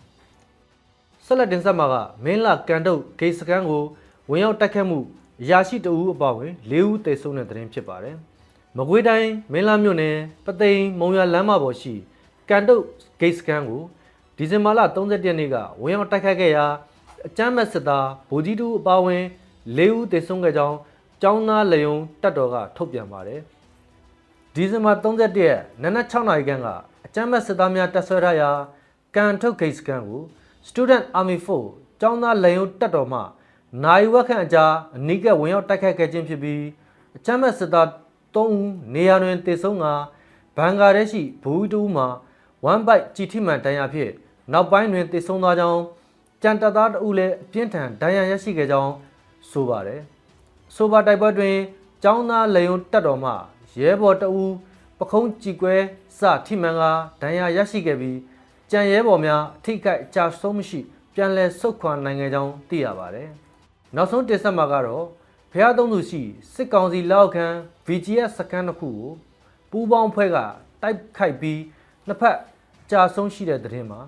[1.25, 3.83] ။ဆက်လက်တင်ဆက်မှာကမင်းလာကန်တုတ်ဂိတ်စကန်ကို
[4.29, 4.99] ဝင်ရောက်တိုက်ခတ်မှု
[5.41, 8.15] အရာရှိတအူးအပါဝင်၄ဦးသေဆုံးတဲ့သတင်းဖြစ်ပါတယ်။
[8.77, 10.15] မကွေးတိုင်းမင်းလာမြို့နယ်
[10.45, 11.93] ပသိမ်မုံရလမ်းမပေါ်ရှိ
[12.49, 12.83] ကန်တုတ်
[13.19, 13.81] ဂိတ်စကန်ကို
[14.37, 16.65] ဒီဇင်ဘာလ31ရက်နေ့ကဝင်ရောက်တိုက်ခတ်ခဲ့ရာ
[17.27, 19.23] အကြမ်းမဲ့စစ်သားဗိုလ်ကြီးတူအပါဝင်
[19.77, 20.77] ၄ဦးသေဆုံးခဲ့ကြောင်း
[21.21, 23.41] ကျောင်းသားလေယုံတပ်တော်ကထုတ်ပြန်ပါတယ်။
[24.53, 26.67] ဒီဇင်ဘာ31ရက်နနက်6နာရီခန့်က
[27.05, 28.49] အကြမ်းမဲ့စစ်သားများတပ်ဆွဲထားရာ
[29.15, 30.21] ကန်ထုတ်ဂိတ်စကန်ကို
[30.67, 31.69] Student Army Force
[32.01, 33.21] ကျောင်းသားလေယုံတပ်တော်မှ
[33.83, 34.65] နိုင်ဝက်ခန့်အကြာ
[34.97, 36.63] အနိကဝင်ရောက်တိုက်ခိုက်ခဲ့ခြင်းဖြစ်ပြီး
[37.17, 37.87] အကြမ်းမဲ့စစ်သား
[38.35, 39.85] 3ဦးနေရာတွင်တေဆုံးက
[40.57, 42.05] ဘန်ဂါဒေ့ရှိဘူဝီတူမှ
[42.65, 44.11] 1 byte ကြည်ထိမှန်တန်ရာဖြင့်
[44.53, 45.81] နောက်ပိုင်းတွင်တေဆုံးသွားကြောင်း
[46.43, 48.93] ကြံတပ်သားတဦးလည်းအပြင်းထန်ဒဏ်ရာရရှိခဲ့ကြောင်း
[49.49, 50.01] ဆိုပါတယ်။
[50.75, 51.57] ဆိုပါတိုက်ပွဲတွင်
[52.03, 53.31] ကျောင်းသားလေယုံတပ်တော်မှ
[53.79, 54.53] ရဲဘော်တအူး
[54.99, 55.75] ပခုံးကြည်ကွဲ
[56.19, 56.83] စထိမှန်က
[57.21, 58.17] ဒဏ်ရာရရှိခဲ့ပြီး
[58.71, 60.79] ကြံရဲဘော်များအထိခိုက်အကြဆုံးမရှိ
[61.13, 63.29] ပြန်လည်ဆုတ်ခွာနိုင်ခဲ့ကြောင်းသိရပါတယ်။
[63.95, 65.05] နောက်ဆုံးတင်ဆက်မှာကတော့
[65.53, 66.21] ဖျားသုံးသူရှိ
[66.53, 67.45] စစ်ကောင်စီလက်အောက်ခံ
[67.87, 69.09] VGS စကန်တစ်ခုကို
[69.71, 70.37] ပူးပေါင်းဖွဲ့က
[70.81, 71.59] တိုက်ခိုက်ပြီး
[72.07, 72.37] နှစ်ဖက်
[72.91, 73.99] ကြာဆုံးရှိတဲ့တဲ့တင်မှာ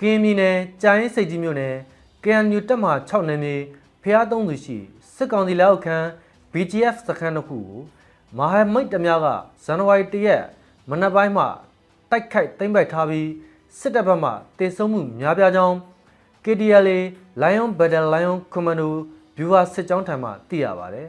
[0.00, 1.76] ကင်းမြနယ်ကြာရင်စိတ်ကြီးမြို့နယ်
[2.24, 3.56] KNU တပ်မှ6နယ်မြေ
[4.02, 4.76] ဖျားသုံးသူရှိ
[5.14, 5.96] စစ်ကောင်စီလက်အောက်ခံ
[6.52, 7.80] BGF စခန်းတစ်ခုကို
[8.38, 9.26] မဟာမိတ်တများက
[9.64, 10.44] ဇန်နဝါရီ၁ရက်
[10.90, 11.48] မနက်ပိုင်းမှာ
[12.10, 13.28] တိုက်ခိုက်သိမ်းပိုက်ထားပြီး
[13.78, 15.76] စစ်တပ်ဘက်မှတေဆုံးမှုများပြားကြောင်း
[16.44, 16.98] KDLA
[17.42, 18.90] Lion Battle Lion Commando
[19.36, 21.08] ဗျူဟာစစ်ကြောင်းထံမှသိရပါတယ်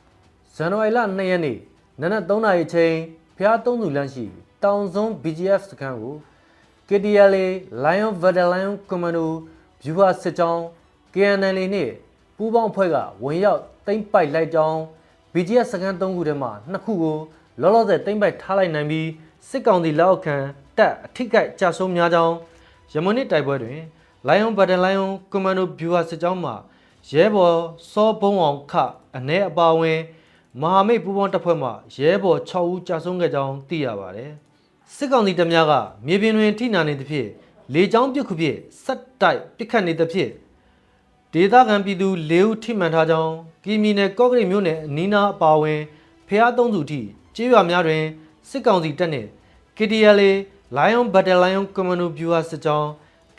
[0.54, 1.58] ။ဇန်နဝါရီလ2ရက်နေ့
[2.00, 2.94] နနက်3နာရီချိန်
[3.36, 4.26] ဖျားသုံးသူလမ်းရှိ
[4.64, 6.14] တောင်စုံ BGF စခန်းကို
[6.88, 7.46] KDLA
[7.84, 9.26] Lion Battle Lion Commando
[9.82, 10.62] ဗျူဟာစစ်ကြောင်း
[11.14, 11.92] KNL နှင့်
[12.36, 14.78] ပူးပေါင်းဖွဲ့ကဝင်ရောက်သိမ်းပိုက်လိုက်ကြောင်း
[15.32, 17.18] BGS စကန်၃ခုထဲမှာနှစ်ခုကို
[17.60, 19.08] လောလောဆယ်သိမ့်ပိုက်ထားလိုက်နိုင်ပြီး
[19.48, 20.36] စစ်ကောင်စီလက်အောက်ခံ
[20.78, 22.34] တပ်အထိကိကြဆုံးများကြောင်း
[22.92, 23.78] ရမနစ်တိုက်ပွဲတွင်
[24.28, 26.52] Lion Battle Lion Commando Viewer စစ်ကြောင်းမှ
[27.10, 27.56] ရဲဘော်
[27.92, 28.72] စောဘုံအောင်ခ
[29.16, 30.00] အ ਨੇ အပါဝင်
[30.60, 34.32] မဟာမိတ်ပူးပေါင်းတပ်ဖွဲ့မှရဲဘော်6ဦးကြာဆုံးခဲ့ကြောင်းသိရပါတယ်
[34.96, 35.72] စစ်ကောင်စီတပ်များက
[36.06, 37.28] မြေပြင်တွင်ထိနာနေသဖြင့်
[37.74, 40.30] လေကြောင်းပစ်ခုဖြင့်စက်တိုက်ပစ်ခတ်နေသဖြင့်
[41.32, 43.32] ဒေသခံပြည်သူ၄ဦးထိမှန်ထားကြောင်း
[43.64, 45.80] ကီမီနယ်ကော့ကရိတ်မြို့နယ်အနီးနားအပါအဝင်
[46.28, 47.00] ဖျားသုံးစုထိ
[47.36, 48.04] ကျေးရွာများတွင်
[48.48, 49.28] စစ်ကောင်စီတပ်နှင့်
[49.76, 50.30] KTLA
[50.76, 52.88] Lion Battle Lion Commando Viewer စစ်ကြောင်း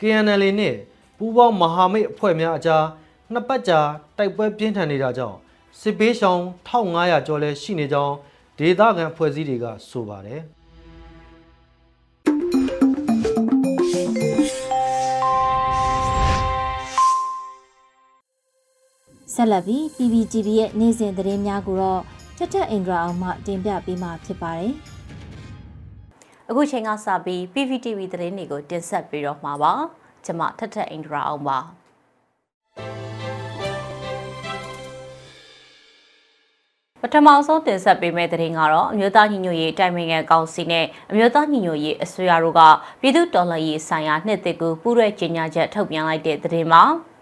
[0.00, 0.76] KNLA နှင့်
[1.18, 2.84] ပူးပေါင်းမဟာမိတ်အဖွဲ့များအကြား
[3.32, 3.80] နှစ်ပတ်ကြာ
[4.16, 5.36] တိုက်ပွဲပြင်းထန်နေတာကြောင့်
[5.80, 8.14] စစ်ဘေးရှောင်1500ကျော်လဲရှိနေကြောင်း
[8.58, 10.40] ဒေသခံဖွဲ့စည်းတွေကဆိုပါတယ်
[19.34, 22.02] ဆက်လက်ပြီး PPTV ရဲ့နေ့စဉ်သတင်းများကိုတော့
[22.36, 24.72] ထက်ထက်အင်ဒရာအောင်မှတင်ပြပေးမှာဖြစ်ပါတယ်။
[26.48, 29.72] အခုချိန်ကစပြီး PPTV သတင်းတွေကိုတင်ဆက်ပေးတော့မှာပါ။
[30.24, 31.58] ကျွန်မထက်ထက်အင်ဒရာအောင်ပါ။
[37.00, 42.60] ပထမဆုံးတင်ဆက်ပေးမယ့်သတင်းကတော့အမျိုးသားညီညွတ်ရေးတိုင်ပင်ခံကောင်စီနဲ့အမျိုးသားညီညွတ်ရေးအစိုးရတို့က
[43.00, 46.84] ပြည်သူ့တော်လှန်ရေးဆိုင်ရာနှစ်သစ်ကူပူးရဲကြေညာချက်ထုတ်ပြန်လိုက်တဲ့သတင်းပါ။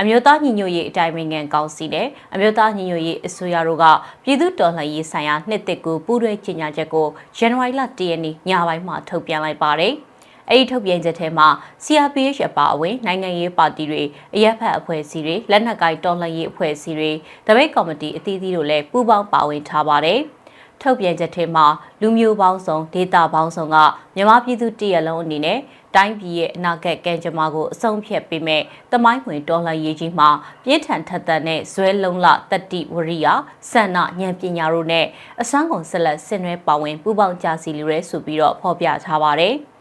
[0.00, 3.84] အမျိုးသားညီညွတ်ရေးအတိုင်းအမြံကောင်စီနဲ့အမျိုးသားညီညွတ်ရေးအစိုးရတို့က
[4.24, 9.94] ပြည်သူ့တော်လှန်ရေးဆိုင်ရာနှစ်သစ်ကူပူးတွဲကြေညာချက်ကိုဇန်နဝါရီလ၁ရက်နေ့ညပိုင်းမှာထုတ်ပြန်လိုက်ပါတယ်။
[10.50, 11.48] အဲဒီထုတ်ပြန်ချက်ထဲမှာ
[11.84, 14.02] CRPH အပါအဝင်နိုင်ငံရေးပါတီတွေ
[14.34, 17.10] အရက်ဖက်အဖွဲ့အစည်းတွေလက်နက်ကိုင်တော်လှန်ရေးအဖွဲ့အစည်းတွေ
[17.46, 20.20] တပိတ်ကော်မတီအသီးသီးတို့လည်းပူးပေါင်းပါဝင်ထားပါတယ်။
[20.84, 21.66] ထုတ်ပြန်ချက်ထဲမှာ
[22.00, 23.76] လူမျိုးပေါင်းစုံဒေတာပေါင်းစုံက
[24.14, 25.58] မြန်မာပြည်သူတရလုံးအနေနဲ့
[25.94, 30.28] တိုင်းပြည်ရဲ့အနာဂတ်ကံကြမ္မာကိုအဆုံးဖြတ်ပေးမဲ့တမိုင်းဝင်တော်လှန်ရေးကြီးမှာ
[30.64, 33.26] ပြင်းထန်ထက်သန်တဲ့ဇွဲလုံးလတတိဝရိယ
[33.70, 35.06] စန္ဒဉာဏ်ပညာတို့နဲ့
[35.40, 39.56] အစွမ်းကုန်ဆက်လက်ဆင်နွှဲပါဝင်ပူးပေါင်းကြစီလူရဲဆိုပြီးတော့ဖော်ပြထားပါတယ်။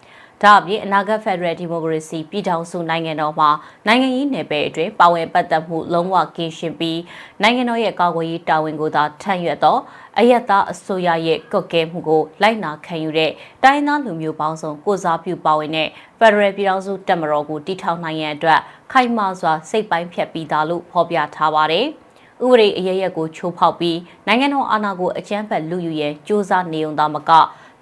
[0.44, 3.50] ဒါအပြင်အနာဂတ်ဖက်ဒရယ်ဒီမိုကရေစီပြည်ထောင်စုနိုင်ငံတော်မှာ
[3.88, 7.00] နိုင်ငံရေးနယ်ပယ်အတွင်းပါဝင်ပတ်သက်မှုလုံးဝကင်းရှင်းပြီး
[7.42, 9.78] နိုင်ငံတော်ရဲ့ကာကွယ်ရေးတာဝန်ကိုသာထမ်းရွက်သော
[10.18, 13.32] အယက်သားအစိုးရရဲ့ကွက်ကဲမှုကိုလိုက်နာခံယူတဲ့
[13.64, 18.60] တိုင်းသားလူမျိုးပေါင်းစုံကိုစားပြုပါဝင်တဲ့ဖက်ဒရယ်ပြည်ထောင်စုတပ်မတော်ကိုတည်ထောင်နိုင်ရန်အတွက်
[18.92, 21.88] ခိုင်မာစွာစိတ်ပိုင်းဖြတ်ပြီးသားလို့ဖော်ပြထားပါတယ်။
[22.44, 27.32] ဥပဒေအရရက်ကိုချိုးဖောက်ပြီးနိုင်ငံတော်အာဏာကိုအကြမ်းဖက်လူယူရဲစ조사နေုံသာမက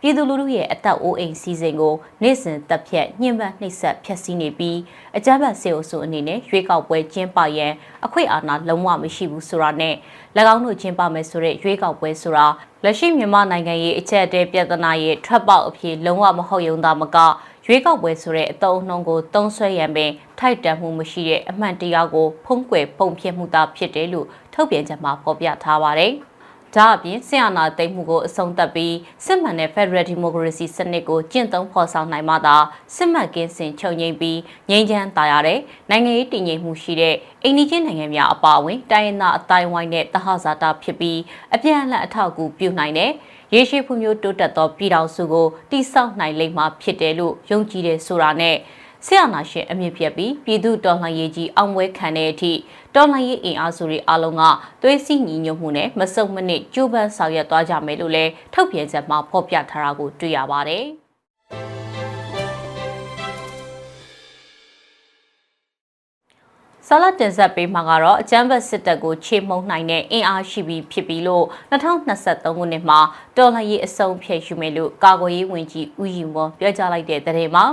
[0.04, 4.78] ပြည်သူလူထုရဲ့အသက်အိုးအိမ်စီစဉ်ကိုနေ့စဉ်တပ်ဖြတ်ညှဉ်းပန်းနှိပ်စက်ဖျက်ဆီးနေပြီး
[5.18, 7.74] အကြမ်းဖက်စေအုပ်စုအနေနဲ့ရွေးကောက်ပွဲကျင်းပရန်
[8.06, 9.96] အခွင့်အာဏာလုံးဝမရှိဘူးဆိုတာနဲ့၎
[10.54, 12.48] င်းတို့ကျင်းပမယ်ဆိုတဲ့ရွေးကောက်ပွဲဆိုတာ
[12.84, 17.18] လက်ရှိမြန်မာနိုင်ငံရဲ့အချက်အတဲပြဿနာရဲ့ထွက်ပေါက်အဖြစ်လုံးဝမဟုတ်ရုံသာမက
[17.66, 26.14] ရွေးကောက်ပွဲဆိုတဲ့အတုံးအနှုံးကိုတုံးဆွဲရန်ပင်ထိုက်တန်မှုမရှိတဲ့အမှန်တရားကိုဖုံးကွယ်ပုံဖြစ်မှုသာဖြစ်တယ်လို့ထုတ်ပြန်ချက်မှာဖော်ပြထားပါတယ်။
[26.76, 32.56] ဒါအပြင်ဆီယနာသိမ်းမှုကိုအဆုံးသတ်ပြီးစစ်မှန်တဲ့ Federal Democracy စနစ်ကိုကျင့်သုံးဖော်ဆောင်နိုင်မှသာ
[32.96, 41.20] စစ်မှန်ကင်းစင်ချုပ်ငြိမ်းပြီးငြိမ်းချမ်းသာရတဲ့နိုင်ငံရေးတည်ငြိမ်မှုရှိတဲ့အိန္ဒိချင်းနိုင်ငံများအပါအဝင်တိုင်းရင်းသားအတိုင်းဝိုင်းတဲ့တဟဇာတာဖြစ်ပြီး
[41.54, 43.12] အပြန်အလှန်အထောက်အကူပြုနိုင်တဲ့
[43.54, 48.58] ရေရှည်ဖွံ့ဖြိုးတိုးတက်သောပြည်ထောင်စုကိုတည်ဆောက်နိုင်လိမ့်မှာဖြစ်တယ်လို့ယုံကြည်တယ်ဆိုတာနဲ့
[49.06, 52.54] ဆရာနာရှင်အမြင့်ပြတ်ပြီးပြည်သူတော်လှန်ရေးကြီးအောင်ပွဲခံတဲ့အထိ
[52.96, 54.44] တော်လှန်ရေးအင်အားစုတွေအားလုံးက
[54.82, 60.86] သွေးစည်းညီညွတ်မှုနဲ့မစုံမနစ်ကြိုးပမ်းဆောင်ရွက်သွားကြမယ်လို့လည်းထုတ်ပြန်ချက်မှာဖော်ပြထားတာကိုတွေ့ရပါတယ်။
[66.88, 73.00] ဆလတ်တင်ဆက်ပေးမှာကတော့အကြမ်းဖက်စစ်တပ်ကိုခြေမှုန်းနိုင်တဲ့အင်အားရှိပြီးဖြစ်ပြီးလို့2023ခုနှစ်မှာ
[73.38, 77.66] တော်လှန်ရေးအစုံဖြည့်ယူမယ်လို့ကာကွယ်ရေးဝန်ကြီးဦးယူမောပြောကြားလိုက်တဲ့တဲ့မှာ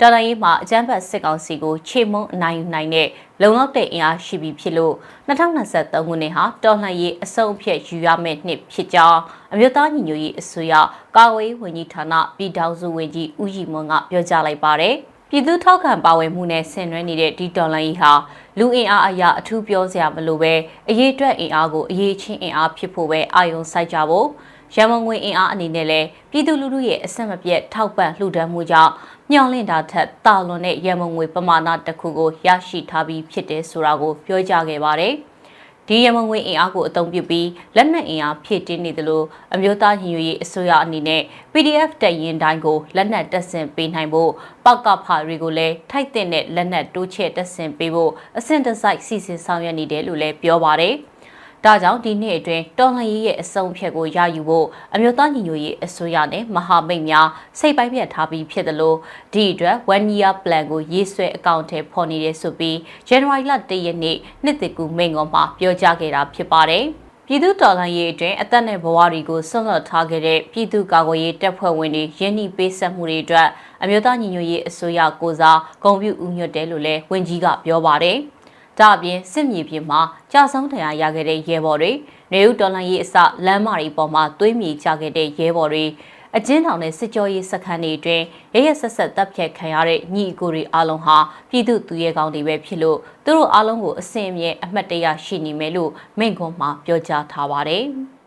[0.00, 3.08] တော်လှန်ရေးမှာအကြမ်းဖက်စစ်ကောင်စီကိုခြေမုံအနိုင်ယူနိုင်တဲ့
[3.40, 4.94] လုံလောက်တဲ့အင်အားရှိပြီဖြစ်လို့
[5.28, 9.20] 2023ခုနှစ်ဟာတော်လှန်ရေးအဆုံးအဖြတ်ယူရမယ့်နှစ်ဖြစ်ကြောင်း
[9.52, 10.74] အမျိုးသားညီညွတ်ရေးအစိုးရ
[11.16, 14.94] ကာကွယ်ရေးဝန်ကြီးဌာနပြည်ထောင်စုဝန်ကြီးဦးရီမွန်ကပြောကြားလိုက်ပါတယ်။
[15.30, 18.12] ပြည်သူထောက်ခံပါဝင်မှုနဲ့ဆင်နွှဲနေတဲ့ဒီတော်လှန်ရေးဟာ
[18.58, 20.54] လူအင်အားအရာအထူးပြောစရာမလိုပဲ
[20.88, 24.28] အရေးအတွက်အင်အားကိုအရေးချင်းအင်အားဖြစ်ဖို့ပဲအာရုံစိုက်ကြဖို့
[24.74, 28.92] ရန်ကုန်ငွေအင်အားအနေနဲ့လည်းပြည်သူလူထုရဲ့အဆက်မပြတ်ထောက်ပံ့လှူဒန်းမှုကြောင့်
[29.30, 35.14] မျှော်လင့်တာထက်တာလွန်တဲ့ရန်ကုန်ငွေပမာဏတစ်ခုကိုရရှိထားပြီးဖြစ်တယ်ဆိုတာကိုပြောကြားခဲ့ပါတယ်။
[35.88, 39.22] ဒီရမငွေအင်အားကိုအသုံးပြုပြီးလက်နက်အင်အားဖြည့်တင်းနေသလို
[39.54, 44.30] အမျိုးသားညီညွတ်ရေးအစိုးရအနေနဲ့ PDF တပ်ရင်းတိုင်းကိုလက်နက်တပ်ဆင်ပေးနိုင်ဖို့
[44.64, 50.94] ပောက်ကဖာတွေကိုလည်းထိုက်တဲ့လက်နက်တိုးချဲ့တပ်ဆင်ပေးဖို့အဆင့်တစိုက်စီစဉ်ဆောင်ရွက်နေတယ်လို့လည်းပြောပါတယ်။
[51.64, 58.96] ဒါကြောင့်ဒီနှစ်အတွင်းတော်လှန်ရေးရဲ့အဆုံးဖြတ်ကိုရယူဖို့အမျိုးသားညီညွတ်ရေးအစိုးရနဲ့မဟာမိတ်များစိတ်ပိုင်းပြတ်ထားပြီးဖြစ်တယ်လို့
[59.32, 62.76] ဒီအတွက် one year plan ကိုရေးဆွဲအကောင့်ထဲပေါ်နေတယ်ဆိုပြီး
[63.08, 66.84] January လ1ရက်နေ့နှစ်တကူမိန့်ခွန်းမှာပြောကြားခဲ့တာဖြစ်ပါတယ်။
[67.26, 73.48] ပြည်သူတော်လှန်ရေးအတွင်းအသက်နဲ့ဘဝတွေကိုဆွန့်လွတ်ထားခဲ့တဲ့ပြည်သူကာကွယ်ရေးတပ်ဖွဲ့ဝင်တွေရင်းနှီးပေးဆက်မှုတွေအတွက်
[73.82, 78.18] အမျိုးသားညီညွတ်ရေးအစိုးရကိုစားဂုဏ်ပြုဥညွတ်တယ်လို့လည်းဝန်ကြီးကပြောပါတယ်။
[78.78, 80.00] ဒါအပြင်စစ်မြေပြင်မှာ
[80.32, 81.92] ကြာဆုံးတရားရခဲ့တဲ့ရဲဘော်တွေ
[82.32, 83.14] နေဦးတော်လှန်ရေးအစ
[83.46, 85.84] လမ်းမတွေပေါ်မှာသွေးမြေကြခဲ့တဲ့ရဲဘော်တွေ
[86.36, 91.18] အကျဉ်းထောင်နဲ့စစ်ကြောရေးစခန်းတွေအတွင်းရရဆက်ဆက်တပ်ဖြတ်ခံရတဲ့ညီအကိုတွေအားလုံးဟာ
[91.50, 97.86] ပြည်သူသူရဲကောင်းတွေပဲဖြစ်လို့သူတို့အားလုံးကိုအစင်အမြဲအမှတ်တရရှိနေမယ်လို့မိန့်ခွန်းမှာပြောကြားထားပါတယ်။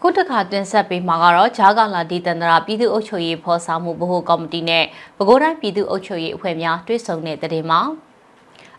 [0.00, 4.84] အခုတစ်ခါတင်ဆက်ပေးမှာကတော့ဂျာကာလာဒီတန္တရာပြည်သူ့အုပ်ချုပ်ရေးဖော်ဆောင်မှုဗဟိုကော်မတီနဲ့
[5.16, 7.80] ပဲခူးတိုင်းပြည်သူ့အုပ်ချုပ်ရေးအဖွဲ့များတွဲဆုံတဲ့တဲ့မှာ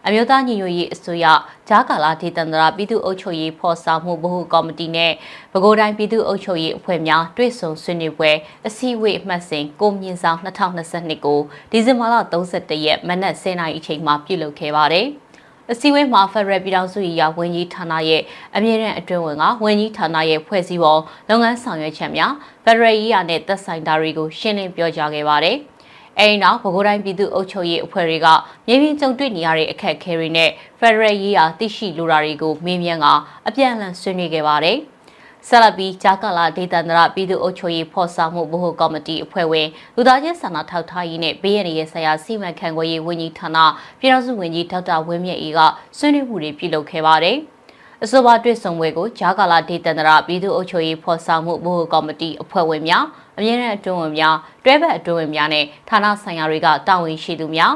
[0.05, 1.25] အမျိုးသားညီညွတ်ရေးအစိုးရ
[1.69, 5.11] ဂျာကာလာဒေသန္တရာပြည်သူ့အုပ်ချုပ်ရေးဖော်ဆောင်မှုဗဟိုကော်မတီနဲ့
[5.51, 8.31] ပဲခူးတိုင်းပြည်သူ့အုပ်ချုပ်ရေးအဖွဲ့များတွဲဆုံဆွေးနွေးပွဲ
[8.67, 11.39] အစည်းအဝေးအမှတ်စဉ်ကိုမြင့်ဆောင်2022ကို
[11.71, 15.07] ဒီဇင်ဘာလ31ရက်မနက်10:00နာရီအချိန်မှာပြုလုပ်ခဲ့ပါတယ်။
[15.71, 18.21] အစည်းအဝေးမှာဖက်ဒရယ်ပြည်ထောင်စုရာဝန်ကြီးဌာနရဲ့
[18.55, 20.95] အမြင့်ရန်အတွင်းဝင်ကဝန်ကြီးဌာနရဲ့ဖွဲ့စည်းပုံ
[21.29, 25.57] လုပ်ငန်းဆောင်ရွက်ချက်များဖက်ဒရယ်ရေးရာနဲ့သက်ဆိုင်တာတွေကိုရှင်းလင်းပြောကြားခဲ့ပါတယ်။
[26.19, 28.27] အဲဒီနောက်ဗဟိုတိုင်းပြည်သူ့အုပ်ချုပ်ရေးအဖွဲ့တွေက
[28.67, 33.07] မြေပြင်ကြုံတွေ့နေရတဲ့အခက်အခဲတွေနဲ့ဖက်ဒရယ်ရေးရာသိရှိလိုတာတွေကိုမေးမြန်းက
[33.47, 34.77] အပြန်အလှန်ဆွေးနွေးခဲ့ပါတယ်။
[35.47, 43.57] ဆက်လက်ပြီးဂျာကာလာဒေသန္တရပြည်သူ့အုပ်ချုပ်ရေးဖော်ဆောင်မှုဗဟိုကော်မတီအဖွဲ့ဝင်လူသားချင်းစာနာထောက်ထားရေးနဲ့ဘေးရန်ရဲ့ဆရာစီမံခန့်ခွဲရေးဝန်ကြီးဌာန
[43.99, 45.59] ပြည်ထောင်စုဝန်ကြီးဒေါက်တာဝင်းမြတ်အေးက
[45.97, 47.37] ဆွေးနွေးမှုတွေပြုလုပ်ခဲ့ပါတယ်။
[48.03, 53.05] အဆိုပါတွေ့ဆုံပွဲကိုဂျာကာလာဒေသန္တရပြည်သူ့အုပ်ချုပ်ရေးဖော်ဆောင်မှုဗဟိုကော်မတီအဖွဲ့ဝင်များ
[53.37, 57.73] အမြင့်တဲ့အတွင်းဝင်များတွဲဘက်အတွင်းဝင်များနဲ့ဌာနဆိုင်ရာတွေကတာဝန်ရှိသူများ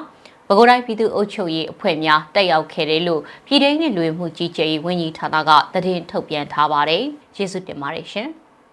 [0.53, 7.03] ပဲခူးတိုင်းပြည်သူ့အုပ်ချုပ်ရေးအဖွဲ့များတက်ရောက်ခဲ့တယ်လို့ပြည်ထောင်စုလူမှုကြီးကြပ်ရေးဝန်ကြီးဌာနကသတင်းထုတ်ပြန်ထားပါတယ်။
[7.35, 8.27] ကျေးဇူးတင်ပါတယ်ရှင်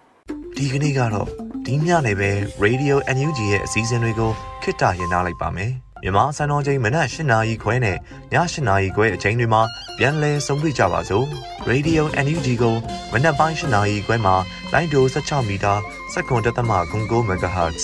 [0.57, 1.27] ။ဒီကနေ့ကတော့
[1.65, 2.31] ဒီညနေပဲ
[2.63, 4.31] Radio NUG ရဲ့အစည်းအဝေးတွေကို
[4.63, 5.71] ခਿੱတရနာလိုက်ပါမယ်။
[6.03, 7.97] မြန်မာစံတော်ချိန်မနက်၈နာရီခွဲနဲ့ည
[8.33, 9.61] ၈နာရီခွဲအချိန်တွေမှာ
[9.97, 11.25] ပြန်လည်ဆုံးဖြတ်ကြပါစို့။
[11.69, 12.75] Radio NUG ကို
[13.11, 14.35] မနက်ပိုင်း၈နာရီခွဲမှာ
[14.73, 15.73] လိုင်းဒို16မီတာ
[16.13, 17.83] စက္ကန့်တသမ9 MHz